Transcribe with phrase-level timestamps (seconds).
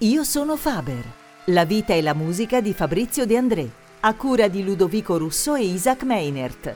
[0.00, 1.02] Io sono Faber.
[1.46, 5.62] La vita e la musica di Fabrizio De André, a cura di Ludovico Russo e
[5.62, 6.74] Isaac Meinert.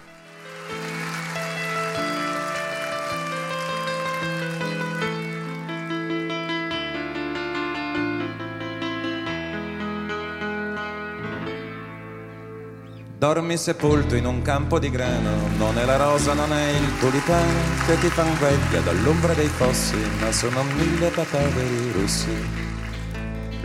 [13.19, 17.85] Dormi sepolto in un campo di grano, non è la rosa, non è il tulipano
[17.85, 22.70] che ti fan veglia dall'ombra dei fossi, ma sono mille papaveri rossi.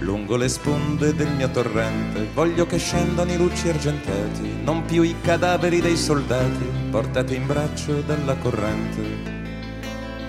[0.05, 5.15] Lungo le sponde del mio torrente voglio che scendano i lucci argentati, non più i
[5.19, 9.33] cadaveri dei soldati portati in braccio dalla corrente.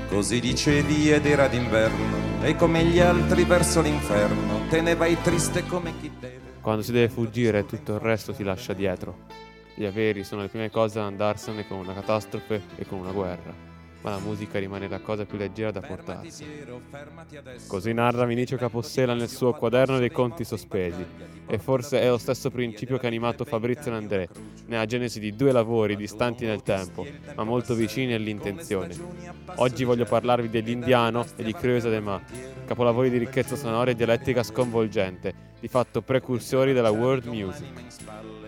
[0.09, 5.67] Così dicevi ed era d'inverno, e come gli altri verso l'inferno, te ne vai triste
[5.67, 6.55] come chi deve.
[6.63, 9.27] Quando si deve fuggire tutto il resto si lascia dietro.
[9.75, 13.53] Gli averi sono le prime cose ad andarsene con una catastrofe e con una guerra,
[14.03, 16.45] ma la musica rimane la cosa più leggera da portarsi.
[17.67, 21.05] Così narra Vinicio Capossela nel suo quaderno dei conti sospesi,
[21.47, 24.29] e forse è lo stesso principio che ha animato Fabrizio André
[24.67, 28.95] nella genesi di due lavori distanti nel tempo, ma molto vicini all'intenzione.
[29.57, 32.21] Oggi voglio parlarvi dell'Indiano e di Creusa de Ma,
[32.67, 38.46] capolavori di ricchezza sonora e dialettica sconvolgente, di fatto precursori della world music.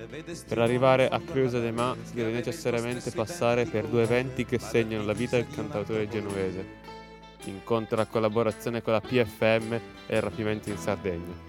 [0.48, 5.12] Per arrivare a Creusa de Ma deve necessariamente passare per due eventi che segnano la
[5.12, 6.64] vita del cantautore genovese.
[7.44, 9.72] Incontra la collaborazione con la PFM
[10.06, 11.46] e il rapimento in Sardegna.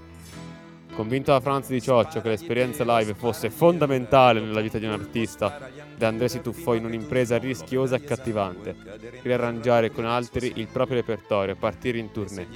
[0.94, 5.70] Convinto da Franz di Cioccio che l'esperienza live fosse fondamentale nella vita di un artista,
[6.00, 8.73] De André si tuffò in un'impresa rischiosa e accattivante,
[9.22, 12.47] riarrangiare con altri il proprio repertorio e partire in tournée.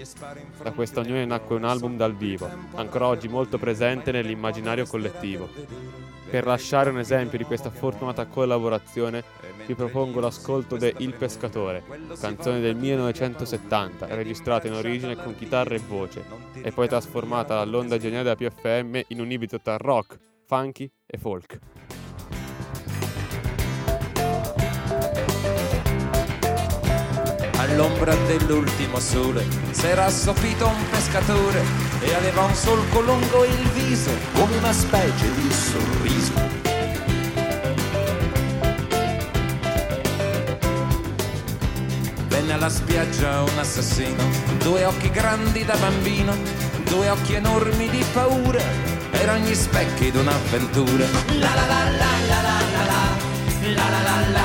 [0.61, 5.49] Da questa unione nacque un album dal vivo, ancora oggi molto presente nell'immaginario collettivo.
[6.29, 9.25] Per lasciare un esempio di questa fortunata collaborazione,
[9.67, 11.83] vi propongo l'ascolto de Il Pescatore,
[12.21, 16.23] canzone del 1970, registrata in origine con chitarra e voce,
[16.61, 21.59] e poi trasformata dall'onda geniale della PFM in un ibrido tra rock, funky e folk.
[27.73, 31.63] All'ombra dell'ultimo sole s'era assopito un pescatore
[32.01, 36.33] e aveva un solco lungo il viso come una specie di sorriso.
[42.27, 44.23] Venne alla spiaggia un assassino,
[44.59, 46.35] due occhi grandi da bambino,
[46.83, 48.61] due occhi enormi di paura,
[49.13, 51.05] erano gli specchi d'un'avventura.
[51.39, 53.01] La la la la la la la la
[53.73, 54.42] la la la la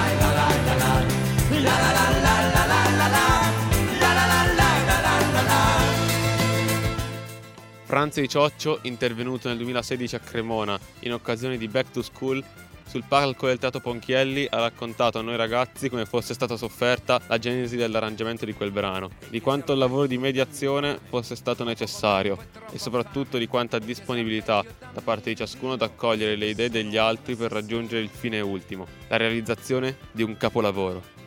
[7.89, 12.45] Franz di Cioccio, intervenuto nel 2016 a Cremona in occasione di Back to School,
[12.85, 17.39] sul palco del Teatro Ponchielli ha raccontato a noi ragazzi come fosse stata sofferta la
[17.39, 22.37] genesi dell'arrangiamento di quel brano, di quanto il lavoro di mediazione fosse stato necessario
[22.71, 24.63] e soprattutto di quanta disponibilità
[24.93, 28.87] da parte di ciascuno ad accogliere le idee degli altri per raggiungere il fine ultimo,
[29.09, 31.18] la realizzazione di un capolavoro.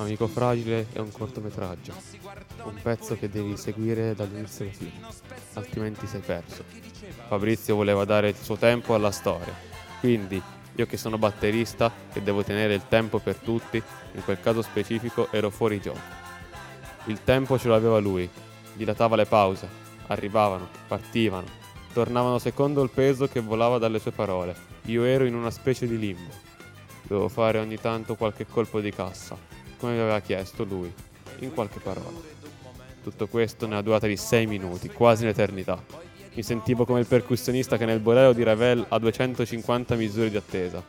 [0.00, 1.92] Amico Fragile è un cortometraggio,
[2.62, 4.92] un pezzo che devi seguire dall'inizio alla fine,
[5.52, 6.64] altrimenti sei perso.
[7.28, 9.54] Fabrizio voleva dare il suo tempo alla storia,
[10.00, 10.42] quindi
[10.74, 15.30] io che sono batterista e devo tenere il tempo per tutti, in quel caso specifico
[15.32, 16.00] ero fuori gioco.
[17.04, 18.26] Il tempo ce l'aveva lui,
[18.72, 19.68] dilatava le pause,
[20.06, 21.46] arrivavano, partivano,
[21.92, 24.56] tornavano secondo il peso che volava dalle sue parole.
[24.86, 26.48] Io ero in una specie di limbo.
[27.02, 30.92] Dovevo fare ogni tanto qualche colpo di cassa, come mi aveva chiesto lui,
[31.38, 32.18] in qualche parola.
[33.02, 35.82] Tutto questo nella durata di sei minuti, quasi un'eternità.
[36.34, 40.84] Mi sentivo come il percussionista che nel bolero di Ravel ha 250 misure di attesa.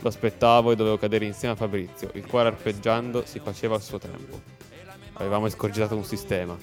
[0.00, 3.98] Lo aspettavo e dovevo cadere insieme a Fabrizio, il quale arpeggiando si faceva al suo
[3.98, 4.40] tempo.
[5.14, 6.56] Avevamo escogitato un sistema.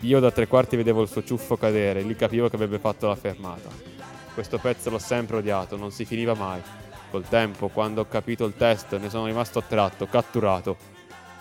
[0.00, 3.08] Io da tre quarti vedevo il suo ciuffo cadere e lì capivo che avrebbe fatto
[3.08, 3.68] la fermata.
[4.32, 6.62] Questo pezzo l'ho sempre odiato, non si finiva mai.
[7.10, 10.76] Col tempo, quando ho capito il testo, ne sono rimasto attratto, catturato.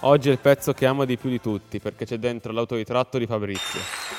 [0.02, 3.28] Oggi è il pezzo che amo di più di tutti perché c'è dentro l'autoritratto di
[3.28, 4.19] Fabrizio.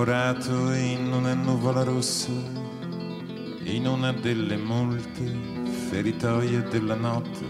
[0.00, 2.30] Evaporato in una nuvola rossa,
[3.64, 5.30] in una delle molte
[5.90, 7.44] feritoie della notte,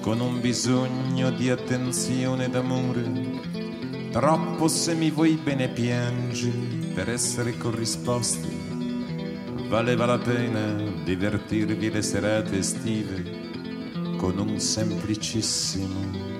[0.00, 3.02] con un bisogno di attenzione ed amore,
[4.12, 8.56] troppo se mi vuoi bene piangi per essere corrisposti,
[9.66, 10.72] valeva la pena
[11.02, 16.36] divertirvi le serate estive con un semplicissimo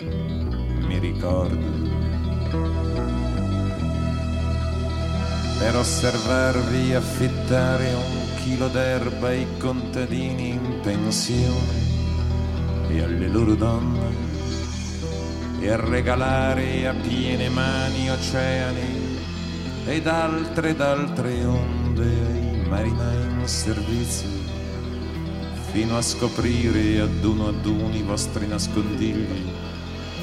[0.87, 1.88] mi ricordo.
[5.59, 11.87] Per osservarvi affittare un chilo d'erba ai contadini in pensione
[12.89, 14.27] e alle loro donne
[15.61, 19.19] e regalare a piene mani oceani
[19.87, 24.29] ed altre ed altre onde ai marinai in servizio
[25.73, 29.67] fino a scoprire ad uno ad uno i vostri nascondigli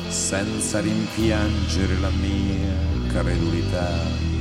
[0.08, 2.74] senza rimpiangere la mia
[3.10, 4.35] credulità.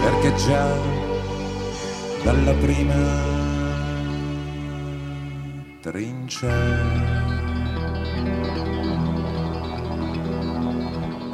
[0.00, 0.76] Perché già
[2.22, 3.42] dalla prima
[5.80, 7.12] trincea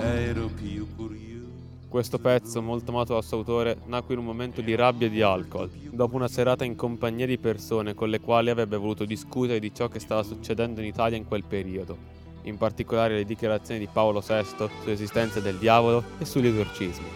[0.01, 1.47] ero più curioso.
[1.89, 5.23] Questo pezzo, molto amato dal suo autore, nacque in un momento di rabbia e di
[5.23, 9.73] alcol, dopo una serata in compagnia di persone con le quali avrebbe voluto discutere di
[9.73, 11.97] ciò che stava succedendo in Italia in quel periodo,
[12.43, 14.45] in particolare le dichiarazioni di Paolo VI
[14.83, 17.09] sull'esistenza del diavolo e sugli esorcismi.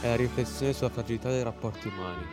[0.00, 2.24] È la riflessione sulla fragilità dei rapporti umani,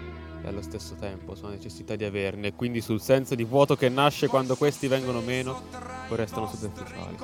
[0.44, 3.90] e allo stesso tempo sulla necessità di averne, e quindi sul senso di vuoto che
[3.90, 5.62] nasce quando questi vengono meno
[6.08, 7.18] o restano superficiali.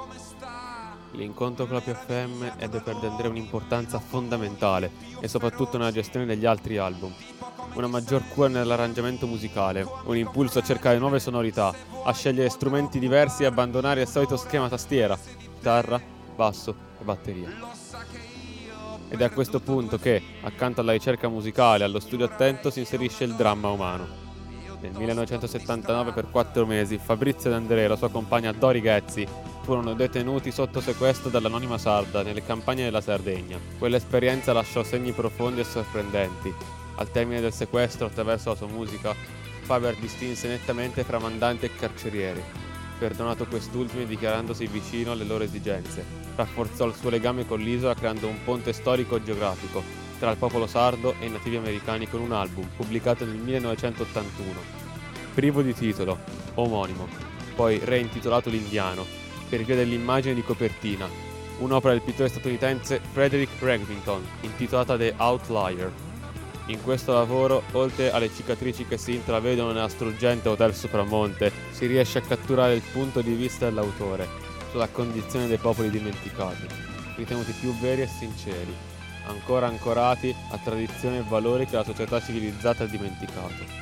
[1.14, 6.46] L'incontro con la PFM ebbe per De André un'importanza fondamentale e soprattutto nella gestione degli
[6.46, 7.14] altri album.
[7.74, 11.74] Una maggior cura nell'arrangiamento musicale, un impulso a cercare nuove sonorità,
[12.04, 16.00] a scegliere strumenti diversi e abbandonare il solito schema tastiera, chitarra,
[16.36, 17.50] basso e batteria.
[19.08, 22.80] Ed è a questo punto che, accanto alla ricerca musicale e allo studio attento, si
[22.80, 24.20] inserisce il dramma umano.
[24.82, 29.26] Nel 1979 per quattro mesi Fabrizio D'Andrea e la sua compagna Dori Ghezzi
[29.62, 33.60] furono detenuti sotto sequestro dall'anonima sarda nelle campagne della Sardegna.
[33.78, 36.80] Quell'esperienza lasciò segni profondi e sorprendenti.
[37.02, 39.16] Al termine del sequestro, attraverso la sua musica,
[39.62, 42.44] Faber distinse nettamente fra mandanti e carcerieri
[43.02, 46.06] perdonato quest'ultimi dichiarandosi vicino alle loro esigenze.
[46.36, 49.82] Rafforzò il suo legame con l'isola creando un ponte storico-geografico
[50.20, 54.60] tra il popolo sardo e i nativi americani con un album pubblicato nel 1981.
[55.34, 56.20] Privo di titolo,
[56.54, 57.08] omonimo,
[57.56, 59.04] poi reintitolato L'Indiano,
[59.50, 61.10] per via dell'immagine di copertina,
[61.58, 65.92] un'opera del pittore statunitense Frederick Regvington, intitolata The Outlier,
[66.72, 72.20] in questo lavoro, oltre alle cicatrici che si intravedono nella struggente Hotel Sopramonte, si riesce
[72.20, 74.28] a catturare il punto di vista dell'autore
[74.72, 76.66] sulla condizione dei popoli dimenticati,
[77.18, 78.74] ritenuti più veri e sinceri,
[79.28, 83.80] ancora ancorati a tradizioni e valori che la società civilizzata ha dimenticato.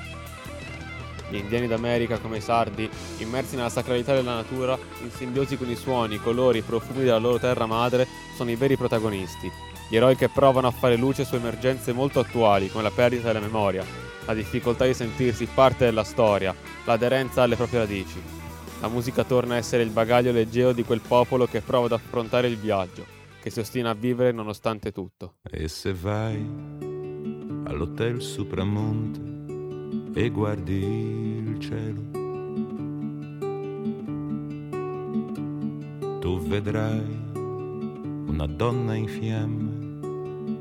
[1.30, 2.90] Gli indiani d'America, come i sardi,
[3.20, 7.20] immersi nella sacralità della natura, in simbiosi con i suoni, i colori i profumi della
[7.20, 9.52] loro terra madre, sono i veri protagonisti,
[9.90, 13.40] gli eroi che provano a fare luce su emergenze molto attuali come la perdita della
[13.40, 13.84] memoria,
[14.26, 16.56] la difficoltà di sentirsi parte della storia,
[16.86, 18.22] l'aderenza alle proprie radici.
[18.82, 22.48] La musica torna a essere il bagaglio leggero di quel popolo che prova ad affrontare
[22.48, 23.04] il viaggio,
[23.42, 25.38] che si ostina a vivere nonostante tutto.
[25.50, 26.38] E se vai
[27.66, 29.28] all'hotel Supramonte
[30.14, 32.18] e guardi il cielo,
[36.20, 37.28] tu vedrai
[38.28, 39.69] una donna in fiamme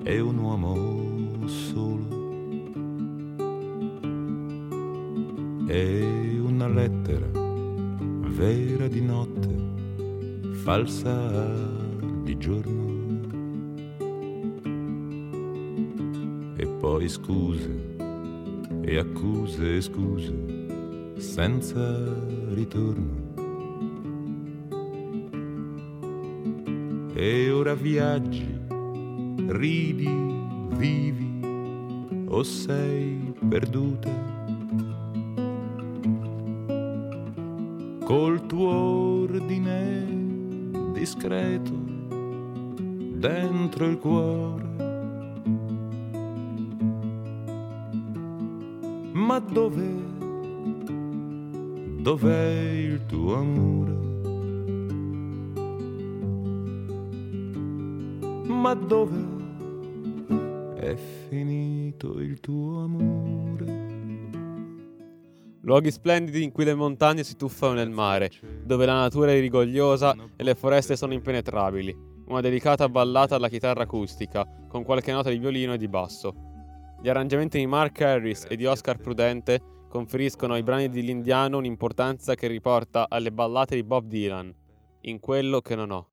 [0.09, 2.07] e un uomo solo.
[5.69, 7.29] E una lettera
[8.31, 9.55] vera di notte,
[10.63, 11.47] falsa
[12.23, 12.87] di giorno.
[16.57, 17.97] E poi scuse
[18.81, 22.03] e accuse e scuse senza
[22.55, 23.27] ritorno.
[27.13, 28.58] E ora viaggi
[29.49, 30.11] ridi,
[30.77, 31.41] vivi
[32.29, 34.11] o sei perduta.
[38.05, 40.07] Col tuo ordine
[40.93, 41.73] discreto
[43.15, 44.67] dentro il cuore.
[49.13, 49.95] Ma dov'è,
[52.01, 53.97] dov'è il tuo amore?
[58.47, 59.38] Ma dov'è?
[60.79, 63.87] È finito il tuo amore.
[65.63, 68.31] Luoghi splendidi in cui le montagne si tuffano nel mare,
[68.65, 71.95] dove la natura è rigogliosa e le foreste sono impenetrabili.
[72.27, 76.33] Una delicata ballata alla chitarra acustica, con qualche nota di violino e di basso.
[77.03, 82.35] Gli arrangiamenti di Mark Harris e di Oscar Prudente conferiscono ai brani di L'Indiano un'importanza
[82.35, 84.55] che riporta alle ballate di Bob Dylan,
[85.03, 86.11] in quello che non ho.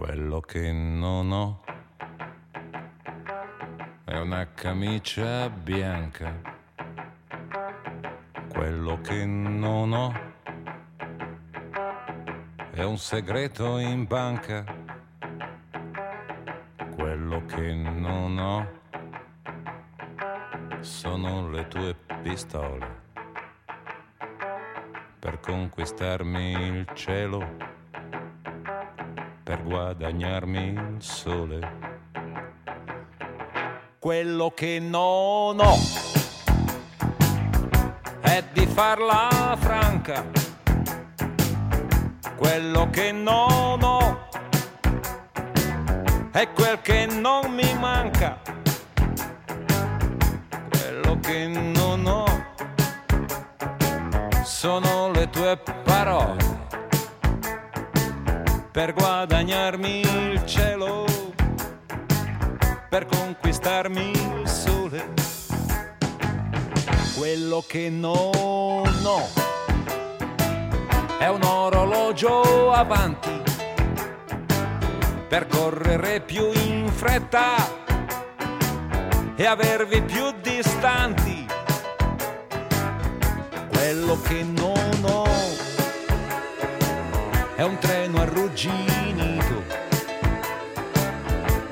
[0.00, 1.60] Quello che non ho.
[4.02, 6.40] È una camicia bianca.
[8.48, 10.10] Quello che non ho.
[12.70, 14.64] È un segreto in banca.
[16.94, 18.66] Quello che non ho.
[20.80, 23.02] Sono le tue pistole.
[25.18, 27.69] Per conquistarmi il cielo,
[29.42, 31.90] per guadagnarmi il sole
[34.00, 35.76] quello che non ho
[38.22, 40.24] è di farla franca.
[42.34, 44.28] Quello che non ho
[46.32, 48.40] è quel che non mi manca.
[50.70, 52.24] Quello che non ho
[54.42, 56.59] sono le tue parole
[58.70, 61.04] per guadagnarmi il cielo
[62.88, 65.12] per conquistarmi il sole.
[67.16, 69.28] Quello che non ho
[71.18, 73.42] è un orologio avanti
[75.28, 77.54] per correre più in fretta
[79.36, 81.46] e avervi più distanti.
[83.68, 85.29] Quello che non ho
[87.60, 89.64] è un treno arrugginito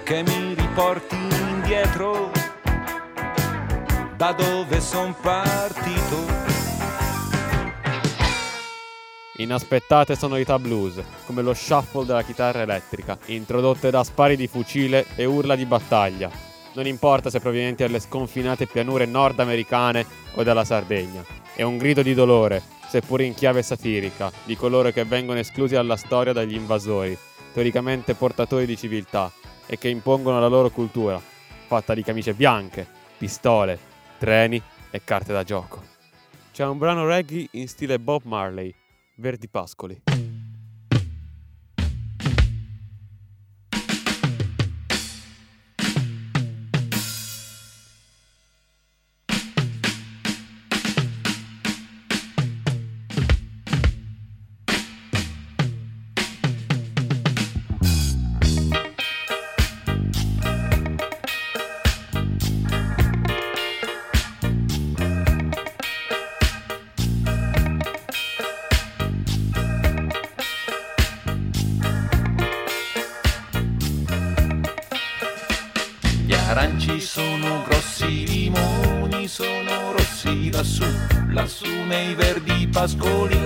[0.02, 2.30] che mi porti indietro
[4.14, 6.26] da dove son partito.
[9.36, 15.24] Inaspettate sonorità blues, come lo shuffle della chitarra elettrica, introdotte da spari di fucile e
[15.24, 16.30] urla di battaglia.
[16.74, 20.04] Non importa se provenienti dalle sconfinate pianure nordamericane
[20.34, 21.24] o dalla Sardegna.
[21.54, 25.96] È un grido di dolore, seppur in chiave satirica, di coloro che vengono esclusi dalla
[25.96, 27.16] storia dagli invasori,
[27.52, 29.30] teoricamente portatori di civiltà,
[29.66, 31.20] e che impongono la loro cultura,
[31.66, 32.86] fatta di camicie bianche,
[33.18, 33.78] pistole,
[34.18, 35.82] treni e carte da gioco.
[36.52, 38.74] C'è un brano reggae in stile Bob Marley,
[39.16, 40.17] Verdi Pascoli.
[77.00, 80.84] Sono grossi, limoni sono rossi lassù,
[81.30, 83.38] lassù nei verdi pascoli.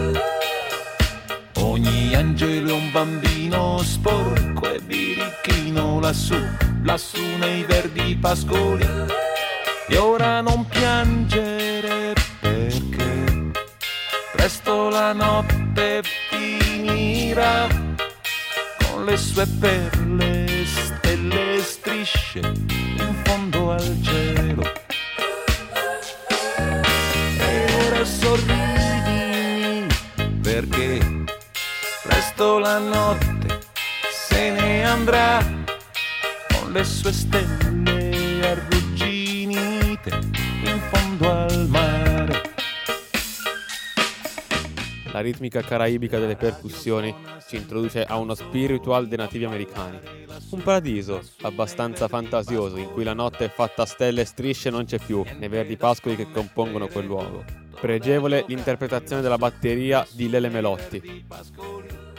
[1.57, 6.37] Ogni angelo è un bambino sporco e birichino lassù,
[6.83, 8.87] lassù nei verdi pascoli.
[9.89, 13.51] E ora non piangere perché
[14.33, 17.67] presto la notte finirà
[18.87, 22.92] con le sue perle stelle strisce
[23.73, 24.63] al cielo.
[27.39, 29.87] E ora sorridi
[30.41, 31.25] perché
[32.03, 33.61] presto la notte
[34.11, 35.39] se ne andrà
[36.49, 37.82] con le sue stelle
[45.23, 47.15] ritmica caraibica delle percussioni
[47.49, 49.99] ci introduce a uno spiritual dei nativi americani.
[50.51, 54.85] Un paradiso abbastanza fantasioso in cui la notte è fatta a stelle e strisce non
[54.85, 57.45] c'è più nei verdi pascoli che compongono quel luogo.
[57.81, 61.25] Pregevole l'interpretazione della batteria di Lele Melotti.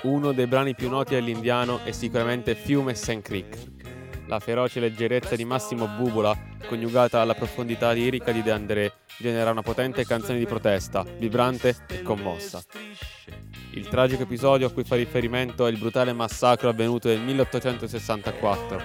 [0.03, 3.21] Uno dei brani più noti dell'indiano è sicuramente Fiume St.
[3.21, 3.82] Creek.
[4.27, 9.61] La feroce leggerezza di Massimo Bubola, coniugata alla profondità lirica di De André, genera una
[9.61, 12.61] potente canzone di protesta, vibrante e commossa.
[13.71, 18.83] Il tragico episodio a cui fa riferimento è il brutale massacro avvenuto nel 1864,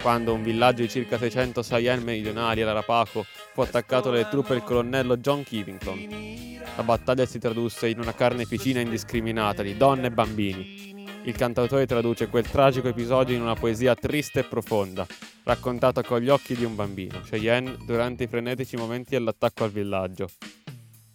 [0.00, 5.18] quando un villaggio di circa 600 Cheyenne meridionali all'Arapaco fu attaccato dalle truppe del colonnello
[5.18, 6.58] John Kivington.
[6.76, 10.89] La battaglia si tradusse in una carneficina indiscriminata di donne e bambini,
[11.24, 15.06] il cantautore traduce quel tragico episodio in una poesia triste e profonda,
[15.44, 20.28] raccontata con gli occhi di un bambino, Cheyenne, durante i frenetici momenti dell'attacco al villaggio.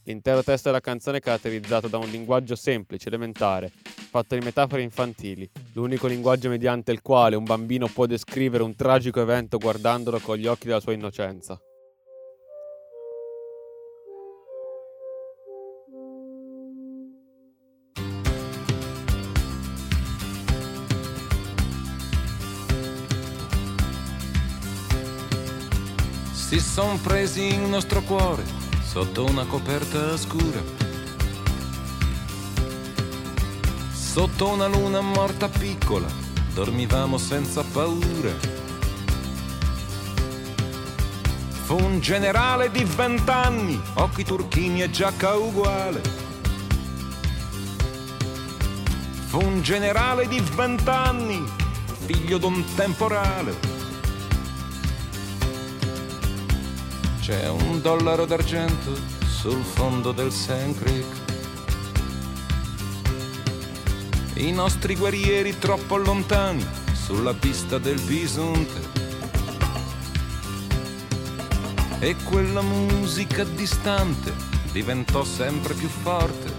[0.04, 5.50] L'intero testo della canzone è caratterizzato da un linguaggio semplice, elementare, fatto di metafore infantili,
[5.74, 10.46] l'unico linguaggio mediante il quale un bambino può descrivere un tragico evento guardandolo con gli
[10.46, 11.60] occhi della sua innocenza.
[26.76, 28.44] Son presi il nostro cuore
[28.84, 30.62] sotto una coperta scura.
[33.94, 36.08] Sotto una luna morta piccola,
[36.54, 38.34] dormivamo senza paura.
[41.64, 46.02] Fu un generale di vent'anni, occhi turchini e giacca uguale.
[49.28, 51.42] Fu un generale di vent'anni,
[52.06, 53.75] figlio d'un temporale
[57.26, 61.06] C'è un dollaro d'argento sul fondo del Sand Creek.
[64.36, 66.64] I nostri guerrieri troppo lontani
[66.94, 68.80] sulla pista del bisonte.
[71.98, 74.32] E quella musica distante
[74.72, 76.54] diventò sempre più forte.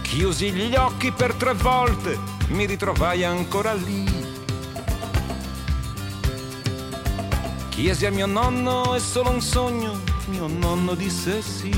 [0.00, 4.13] Chiusi gli occhi per tre volte, mi ritrovai ancora lì
[7.74, 11.72] Chiesi a mio nonno, è solo un sogno, mio nonno disse sì.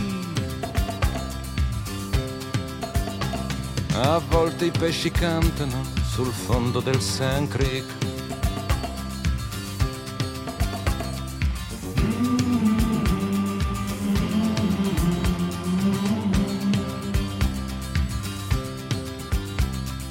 [3.94, 7.84] A volte i pesci cantano sul fondo del Sand Creek.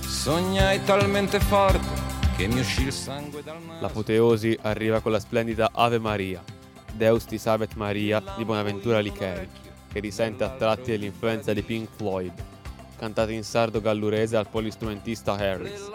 [0.07, 2.04] Sognai talmente forte
[2.35, 3.81] che mi uscì il sangue dal naso.
[3.81, 6.43] L'apoteosi arriva con la splendida Ave Maria,
[6.93, 9.47] Deus ti salvet Maria di Bonaventura Licheri,
[9.91, 12.33] che risente a tratti dell'influenza di Pink Floyd,
[12.97, 15.89] cantata in sardo gallurese al polistrumentista Harris.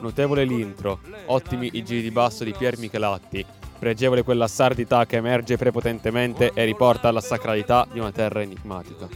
[0.00, 3.44] Notevole l'intro, ottimi i giri di basso di Pier Michelatti,
[3.78, 9.08] pregevole quella sardità che emerge prepotentemente e riporta alla sacralità di una terra enigmatica.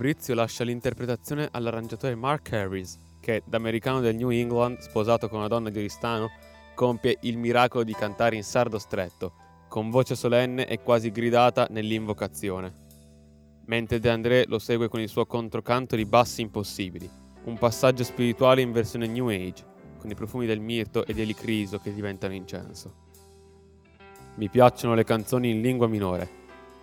[0.00, 5.46] Fabrizio lascia l'interpretazione all'arrangiatore Mark Harris, che, da americano del New England, sposato con una
[5.46, 6.30] donna di Oristano,
[6.74, 9.34] compie il miracolo di cantare in sardo stretto,
[9.68, 12.72] con voce solenne e quasi gridata nell'invocazione.
[13.66, 17.06] Mentre De André lo segue con il suo controcanto di bassi impossibili,
[17.44, 19.66] un passaggio spirituale in versione New Age,
[19.98, 22.94] con i profumi del mirto e dell'icriso che diventano incenso.
[24.36, 26.26] Mi piacciono le canzoni in lingua minore.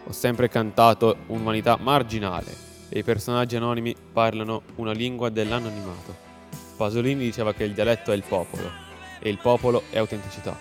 [0.06, 6.15] Ho sempre cantato un'umanità marginale, e i personaggi anonimi parlano una lingua dell'anonimato.
[6.78, 8.69] Pasolini diceva che il dialetto è il popolo
[9.19, 10.58] e il popolo è autenticità.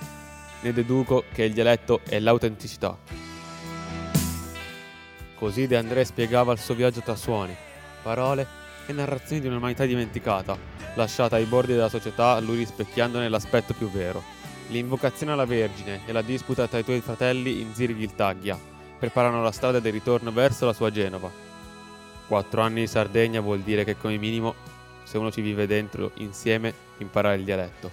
[0.62, 2.96] Ne deduco che il dialetto è l'autenticità.
[5.34, 7.54] Così De André spiegava il suo viaggio tra suoni,
[8.02, 8.46] parole
[8.86, 10.56] e narrazioni di un'umanità dimenticata,
[10.94, 14.22] lasciata ai bordi della società, lui rispecchiandone l'aspetto più vero.
[14.68, 18.58] L'invocazione alla Vergine e la disputa tra i tuoi fratelli in Zirghiltaglia
[18.98, 21.30] preparano la strada del ritorno verso la sua Genova,
[22.26, 24.54] Quattro anni di Sardegna vuol dire che come minimo,
[25.04, 27.88] se uno ci vive dentro insieme, imparare il dialetto.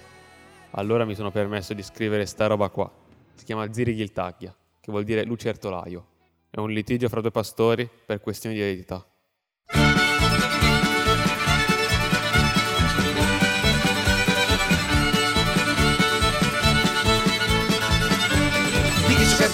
[0.72, 2.92] Allora mi sono permesso di scrivere sta roba qua.
[3.36, 6.08] Si chiama Zirighiltaglia, che vuol dire lucertolaio.
[6.50, 9.06] È un litigio fra due pastori per questioni di eredità.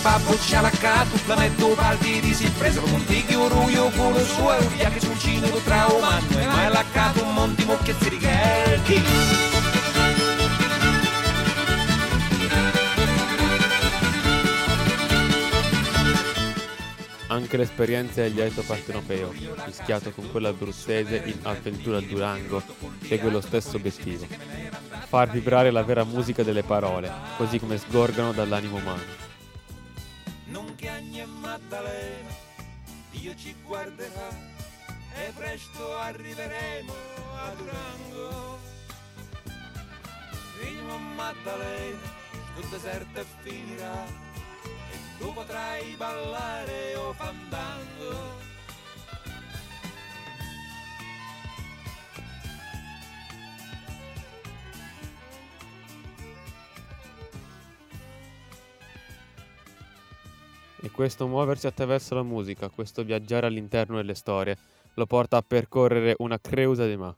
[0.02, 5.18] Babbo scialaccato, planetto palti si presa con tigio ruio con lo suo e un sul
[5.20, 9.04] cinema tra umano e mai laccato un monti mocchiazzi di ghelchi.
[17.28, 19.32] Anche l'esperienza del dialetto partenopeo,
[19.68, 22.64] mischiato con quella abruzzese in Avventura Durango,
[23.06, 24.26] segue lo stesso obiettivo.
[25.08, 29.29] Far vibrare la vera musica delle parole, così come sgorgano dall'animo umano.
[30.50, 32.34] Non chiagni e Maddalena,
[33.12, 34.30] Dio ci guarderà
[35.14, 36.94] e presto arriveremo
[37.36, 38.58] a Durango.
[40.58, 42.00] Figlio Maddalena,
[42.32, 48.49] sto deserto finirà e tu potrai ballare o fandango.
[60.82, 64.58] E questo muoversi attraverso la musica, questo viaggiare all'interno delle storie,
[64.94, 67.18] lo porta a percorrere una Creusa de Ma,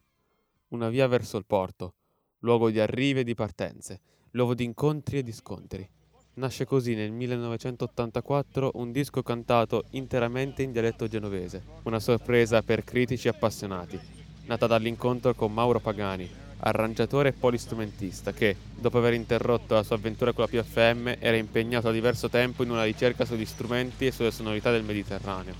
[0.69, 1.93] una via verso il porto,
[2.39, 5.87] luogo di arrivi e di partenze, luogo di incontri e di scontri.
[6.33, 13.27] Nasce così nel 1984 un disco cantato interamente in dialetto genovese, una sorpresa per critici
[13.27, 13.99] appassionati,
[14.45, 16.27] nata dall'incontro con Mauro Pagani,
[16.63, 21.87] arrangiatore e polistrumentista che, dopo aver interrotto la sua avventura con la PFM, era impegnato
[21.87, 25.53] da diverso tempo in una ricerca sugli strumenti e sulle sonorità del Mediterraneo.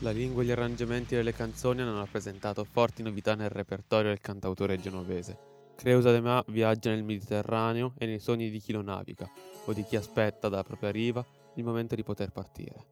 [0.00, 4.78] La lingua e gli arrangiamenti delle canzoni hanno rappresentato forti novità nel repertorio del cantautore
[4.78, 5.38] genovese.
[5.76, 9.30] Creusa de Ma viaggia nel Mediterraneo e nei sogni di chi lo naviga
[9.64, 11.24] o di chi aspetta dalla propria riva
[11.54, 12.86] il momento di poter partire.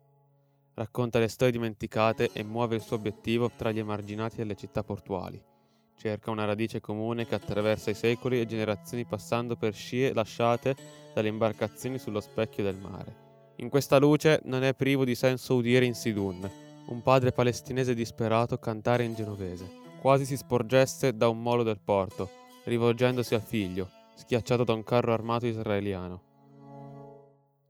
[0.74, 5.51] Racconta le storie dimenticate e muove il suo obiettivo tra gli emarginati delle città portuali.
[5.96, 10.74] Cerca una radice comune che attraversa i secoli e generazioni passando per scie lasciate
[11.14, 13.16] dalle imbarcazioni sullo specchio del mare.
[13.56, 16.50] In questa luce non è privo di senso udire in Sidun,
[16.86, 19.80] un padre palestinese disperato cantare in genovese.
[20.00, 22.28] Quasi si sporgesse da un molo del porto,
[22.64, 26.22] rivolgendosi al figlio, schiacciato da un carro armato israeliano.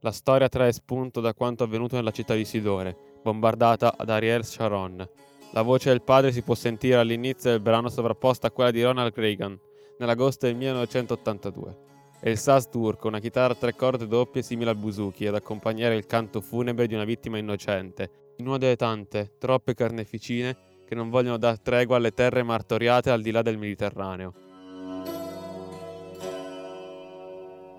[0.00, 5.08] La storia trae spunto da quanto avvenuto nella città di Sidone, bombardata ad Ariel Sharon.
[5.54, 9.12] La voce del padre si può sentire all'inizio del brano sovrapposta a quella di Ronald
[9.14, 9.58] Reagan,
[9.98, 11.76] nell'agosto del 1982.
[12.20, 15.94] È il sas turco, una chitarra a tre corde doppie simile al buzuki, ad accompagnare
[15.94, 21.10] il canto funebre di una vittima innocente, in una delle tante, troppe carneficine che non
[21.10, 24.32] vogliono dar tregua alle terre martoriate al di là del Mediterraneo.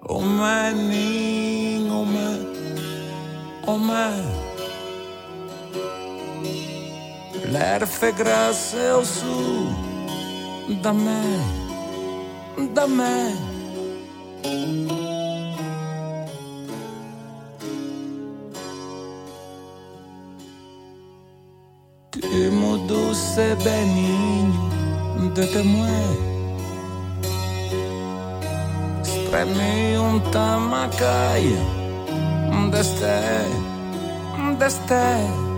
[0.06, 2.48] Oh man, oh man,
[3.66, 4.53] oh man.
[7.54, 9.68] L'erfe grasse o su
[10.82, 11.24] da me,
[12.74, 13.36] da me.
[22.12, 26.04] Que mudou se beninho de temoé.
[29.04, 31.62] Spremi un tamacaia
[32.72, 33.46] Deste
[34.58, 35.53] Deste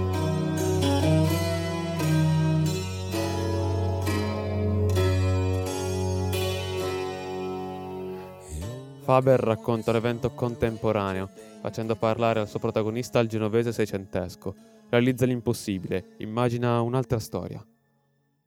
[9.05, 11.29] Faber racconta l'evento contemporaneo,
[11.61, 14.55] facendo parlare al suo protagonista al genovese seicentesco.
[14.89, 17.63] Realizza l'impossibile, immagina un'altra storia.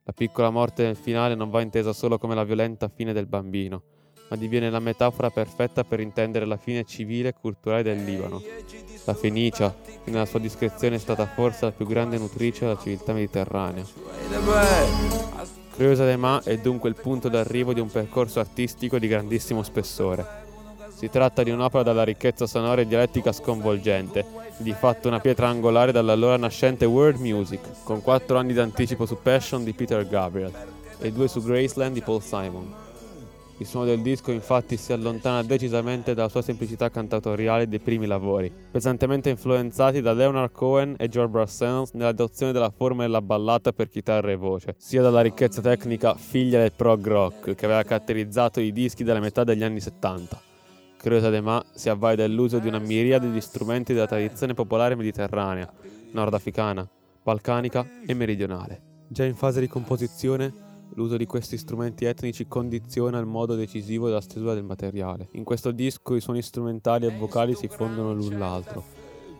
[0.02, 3.82] La piccola morte nel finale non va intesa solo come la violenta fine del bambino,
[4.30, 8.42] ma diviene la metafora perfetta per intendere la fine civile e culturale del Libano.
[9.04, 13.12] La Fenicia, che nella sua discrezione è stata forse la più grande nutrice della civiltà
[13.12, 13.84] mediterranea.
[15.76, 20.46] Creusa de Ma è dunque il punto d'arrivo di un percorso artistico di grandissimo spessore.
[20.98, 24.24] Si tratta di un'opera dalla ricchezza sonora e dialettica sconvolgente,
[24.56, 29.62] di fatto una pietra angolare dall'allora nascente world music, con quattro anni d'anticipo su Passion
[29.62, 30.50] di Peter Gabriel
[30.98, 32.74] e due su Graceland di Paul Simon.
[33.58, 38.52] Il suono del disco infatti si allontana decisamente dalla sua semplicità cantatoriale dei primi lavori,
[38.68, 44.32] pesantemente influenzati da Leonard Cohen e George Brassens nell'adozione della forma della ballata per chitarra
[44.32, 49.04] e voce, sia dalla ricchezza tecnica figlia del prog rock che aveva caratterizzato i dischi
[49.04, 50.46] della metà degli anni 70.
[50.98, 55.72] Creusa de Ma si avvale dell'uso di una miriade di strumenti della tradizione popolare mediterranea,
[56.12, 56.86] nordafricana,
[57.22, 58.82] balcanica e meridionale.
[59.06, 64.20] Già in fase di composizione L'uso di questi strumenti etnici condiziona il modo decisivo della
[64.20, 65.28] stesura del materiale.
[65.32, 68.82] In questo disco i suoni strumentali e vocali si fondono l'un l'altro,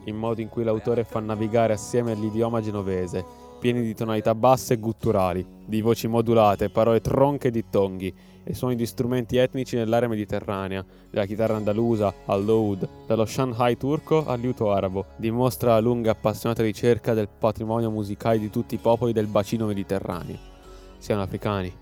[0.04, 3.24] in modo in cui l'autore fa navigare assieme l'idioma genovese,
[3.58, 8.76] pieni di tonalità basse e gutturali, di voci modulate, parole tronche e dittonghi, e suoni
[8.76, 15.06] di strumenti etnici nell'area mediterranea, dalla chitarra andalusa all'oud, dallo Shanghai turco al liuto arabo,
[15.16, 19.66] dimostra la lunga e appassionata ricerca del patrimonio musicale di tutti i popoli del bacino
[19.66, 20.56] mediterraneo
[20.98, 21.72] siano africani,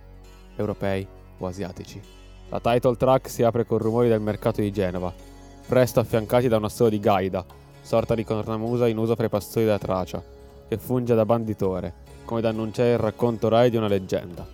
[0.56, 1.06] europei
[1.38, 2.00] o asiatici.
[2.48, 5.12] La title track si apre con rumori del mercato di Genova,
[5.66, 7.44] presto affiancati da una solo di Gaida,
[7.80, 10.22] sorta di cornamusa in uso fra i pastori della Tracia,
[10.68, 11.92] che funge da banditore,
[12.24, 14.46] come da annunciare il racconto Rai di una leggenda.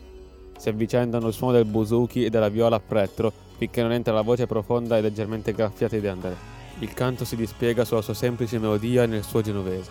[0.56, 4.22] Si avvicendano il suono del buzuki e della viola a prettro finché non entra la
[4.22, 6.36] voce profonda e leggermente graffiata di André.
[6.80, 9.90] Il canto si dispiega sulla sua semplice melodia e nel suo genovese.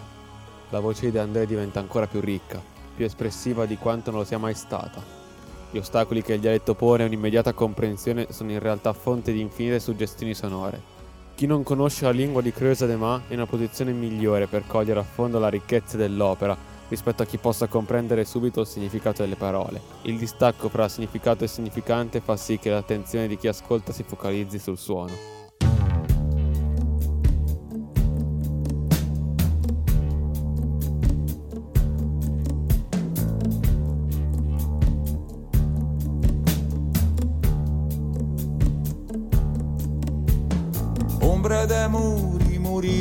[0.70, 2.62] La voce di André diventa ancora più ricca,
[2.96, 5.02] più espressiva di quanto non lo sia mai stata.
[5.72, 9.80] Gli ostacoli che il dialetto pone a un'immediata comprensione sono in realtà fonte di infinite
[9.80, 10.91] suggestioni sonore.
[11.42, 14.68] Chi non conosce la lingua di Creusa de Ma è in una posizione migliore per
[14.68, 16.56] cogliere a fondo la ricchezza dell'opera
[16.88, 19.82] rispetto a chi possa comprendere subito il significato delle parole.
[20.04, 24.60] Il distacco fra significato e significante fa sì che l'attenzione di chi ascolta si focalizzi
[24.60, 25.41] sul suono.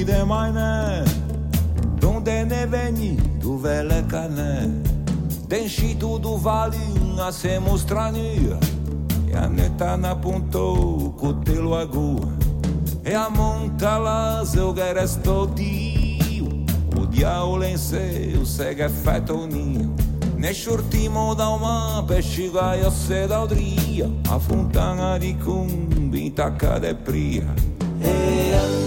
[0.00, 1.04] Muri, muri de maine
[1.98, 4.70] Donde ne veni, tu vele cane
[5.48, 6.76] Denși tu du vali,
[7.18, 8.58] a se mostrania
[9.30, 12.28] E a neta na punto, cu te lo agua.
[13.04, 16.64] E a monta la eu resto dio
[16.96, 20.08] O diavolo in sé, o sega effetto nio
[20.40, 26.94] ne shurtimo da uma pesciga io se da odria a fontana di cumbi tacca de
[26.94, 27.44] pria.
[28.00, 28.79] E anda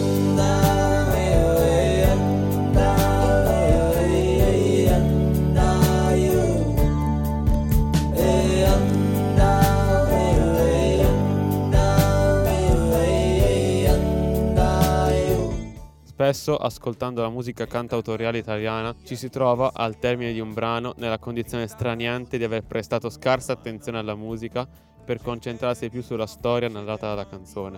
[16.24, 21.20] Spesso, ascoltando la musica cantautoriale italiana, ci si trova, al termine di un brano, nella
[21.20, 24.66] condizione straniante di aver prestato scarsa attenzione alla musica
[25.04, 27.78] per concentrarsi più sulla storia narrata dalla canzone.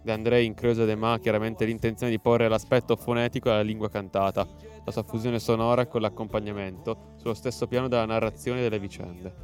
[0.00, 3.90] De André in Creusa de Ma ha chiaramente l'intenzione di porre l'aspetto fonetico alla lingua
[3.90, 4.46] cantata,
[4.84, 9.34] la sua fusione sonora con l'accompagnamento, sullo stesso piano della narrazione delle vicende.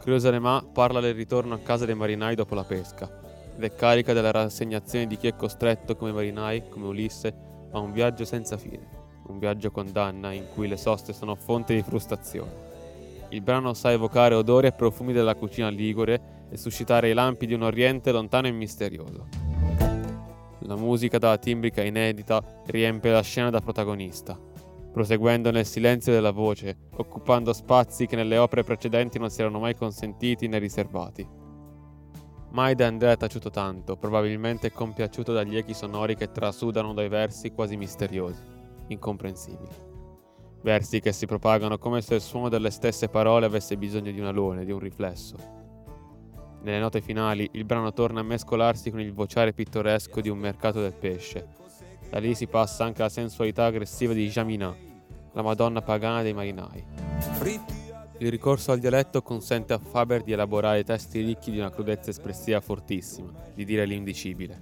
[0.00, 3.08] Creusa de Ma parla del ritorno a casa dei marinai dopo la pesca,
[3.56, 7.92] ed è carica della rassegnazione di chi è costretto come marinai, come Ulisse, a un
[7.92, 8.86] viaggio senza fine,
[9.26, 12.72] un viaggio condanna in cui le soste sono fonte di frustrazione.
[13.30, 17.54] Il brano sa evocare odori e profumi della cucina ligure e suscitare i lampi di
[17.54, 19.26] un Oriente lontano e misterioso.
[20.60, 24.38] La musica dalla timbrica inedita riempie la scena da protagonista,
[24.92, 29.74] proseguendo nel silenzio della voce, occupando spazi che nelle opere precedenti non si erano mai
[29.74, 31.43] consentiti né riservati.
[32.54, 37.50] Mai da Andrea è taciuto tanto, probabilmente compiaciuto dagli echi sonori che trasudano dai versi
[37.50, 38.40] quasi misteriosi,
[38.86, 39.74] incomprensibili.
[40.62, 44.26] Versi che si propagano come se il suono delle stesse parole avesse bisogno di un
[44.26, 45.36] alone, di un riflesso,
[46.62, 50.80] nelle note finali il brano torna a mescolarsi con il vociare pittoresco di un mercato
[50.80, 51.48] del pesce.
[52.08, 54.72] Da lì si passa anche alla sensualità aggressiva di Jamina,
[55.32, 56.84] la madonna pagana dei marinai.
[58.18, 62.60] Il ricorso al dialetto consente a Faber di elaborare testi ricchi di una crudezza espressiva
[62.60, 64.60] fortissima, di dire l'indicibile.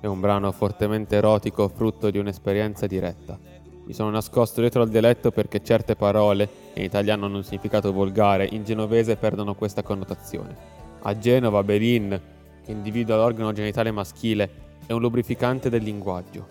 [0.00, 3.38] È un brano fortemente erotico, frutto di un'esperienza diretta.
[3.86, 8.48] Mi sono nascosto dietro al dialetto perché certe parole, in italiano hanno un significato volgare,
[8.52, 10.54] in genovese perdono questa connotazione.
[11.00, 12.20] A Genova, Berin,
[12.62, 14.50] che individua l'organo genitale maschile,
[14.84, 16.46] è un lubrificante del linguaggio.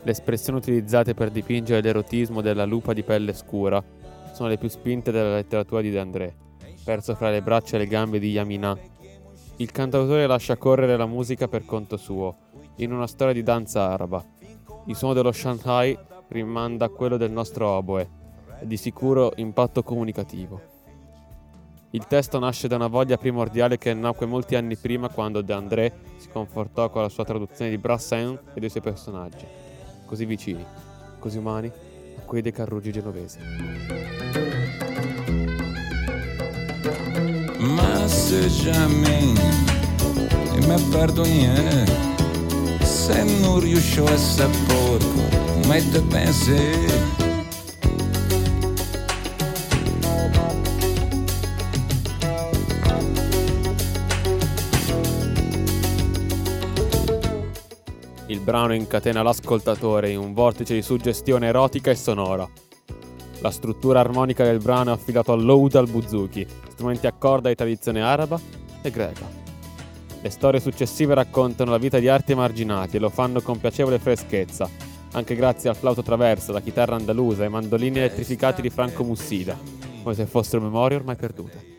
[0.00, 3.82] Le espressioni utilizzate per dipingere l'erotismo della lupa di pelle scura
[4.38, 6.32] sono le più spinte della letteratura di De André,
[6.84, 8.78] perso fra le braccia e le gambe di Yamina.
[9.56, 12.36] Il cantautore lascia correre la musica per conto suo,
[12.76, 14.24] in una storia di danza araba.
[14.86, 15.98] Il suono dello Shanghai
[16.28, 18.08] rimanda a quello del nostro oboe
[18.60, 20.60] di sicuro impatto comunicativo.
[21.90, 25.92] Il testo nasce da una voglia primordiale che nacque molti anni prima quando De André
[26.18, 29.44] si confortò con la sua traduzione di Brassin e dei suoi personaggi,
[30.06, 30.64] così vicini,
[31.18, 31.72] così umani,
[32.28, 33.38] a quelli dei carruggi genovesi.
[37.58, 39.40] Ma se jamais
[40.66, 41.48] me perdoni
[42.82, 44.16] se non riuscio a
[44.66, 47.27] porco, ma te pensi
[58.30, 62.46] Il brano incatena l'ascoltatore in un vortice di suggestione erotica e sonora.
[63.40, 68.02] La struttura armonica del brano è affidata all'oud al buzuki, strumenti a corda di tradizione
[68.02, 68.38] araba
[68.82, 69.26] e greca.
[70.20, 74.68] Le storie successive raccontano la vita di arti emarginati e lo fanno con piacevole freschezza,
[75.12, 79.56] anche grazie al flauto traverso, la chitarra andalusa e ai mandolini elettrificati di Franco Mussida,
[80.02, 81.77] come se fossero memorie ormai perdute.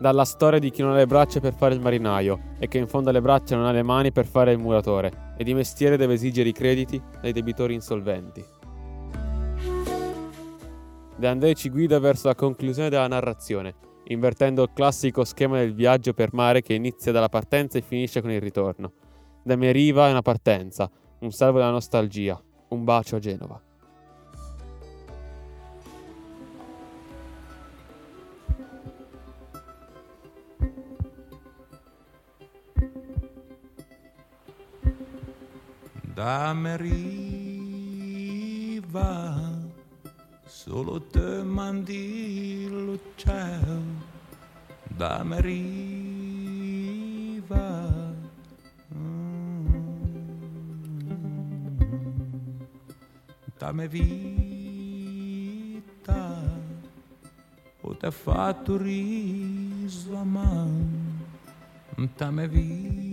[0.00, 2.88] Dalla storia di chi non ha le braccia per fare il marinaio e che in
[2.88, 6.14] fondo alle braccia non ha le mani per fare il muratore e di mestiere deve
[6.14, 8.42] esigere i crediti dai debitori insolventi.
[11.16, 16.14] De André ci guida verso la conclusione della narrazione, invertendo il classico schema del viaggio
[16.14, 18.92] per mare che inizia dalla partenza e finisce con il ritorno.
[19.44, 23.62] Da Meriva è una partenza, un salvo della nostalgia, un bacio a Genova.
[36.20, 36.52] Da
[40.44, 43.80] solo te mandi lo cielo
[53.72, 54.92] me vita
[57.80, 61.18] o te fatto riso a man.
[62.16, 63.09] Da vita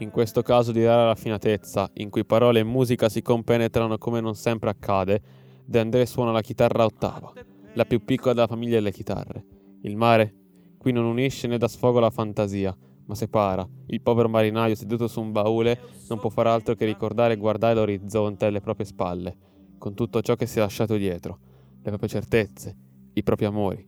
[0.00, 4.34] In questo caso di rara raffinatezza, in cui parole e musica si compenetrano come non
[4.34, 5.20] sempre accade,
[5.64, 7.30] De André suona la chitarra ottava,
[7.74, 9.44] la più piccola della famiglia delle chitarre.
[9.82, 10.34] Il mare
[10.78, 12.74] qui non unisce né dà sfogo alla fantasia,
[13.04, 13.68] ma separa.
[13.88, 17.74] Il povero marinaio seduto su un baule non può far altro che ricordare e guardare
[17.74, 19.36] l'orizzonte alle proprie spalle,
[19.76, 21.38] con tutto ciò che si è lasciato dietro,
[21.82, 22.76] le proprie certezze,
[23.12, 23.86] i propri amori.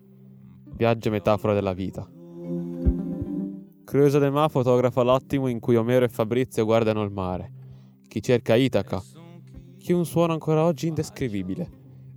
[0.75, 2.20] Viaggio metafora della vita.
[3.91, 7.53] Creusa de Ma fotografa l'attimo in cui Omero e Fabrizio guardano il mare.
[8.07, 9.03] Chi cerca Itaca,
[9.79, 11.69] chi un suono ancora oggi indescrivibile.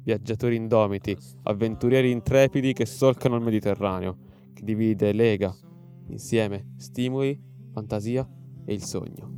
[0.04, 4.18] Viaggiatori indomiti, avventurieri intrepidi che solcano il Mediterraneo,
[4.54, 5.52] che divide e lega,
[6.10, 8.30] insieme, stimoli, fantasia
[8.66, 9.34] e il sogno.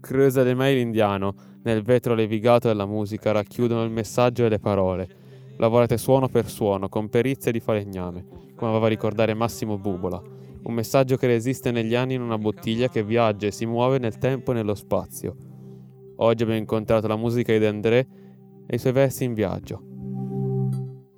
[0.00, 5.08] Creusa de Ma l'indiano, nel vetro levigato della musica, racchiudono il messaggio e le parole.
[5.58, 11.16] Lavorate suono per suono, con perizia di falegname, come aveva ricordare Massimo Bubola un messaggio
[11.16, 14.54] che resiste negli anni in una bottiglia che viaggia e si muove nel tempo e
[14.54, 15.36] nello spazio.
[16.16, 18.06] Oggi abbiamo incontrato la musica di André
[18.66, 19.82] e i suoi versi in viaggio.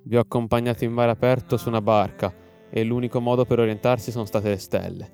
[0.03, 2.33] Vi ho accompagnato in mare aperto su una barca
[2.69, 5.09] e l'unico modo per orientarsi sono state le stelle.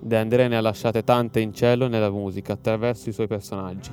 [0.00, 3.90] De André ne ha lasciate tante in cielo nella musica attraverso i suoi personaggi.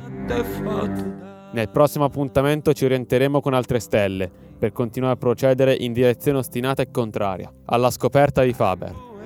[1.52, 6.82] Nel prossimo appuntamento ci orienteremo con altre stelle per continuare a procedere in direzione ostinata
[6.82, 9.14] e contraria, alla scoperta di Faber.